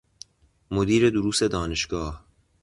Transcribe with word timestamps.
مدیر 0.71 1.09
دروس 1.09 1.43
دانشگاه 1.43 2.25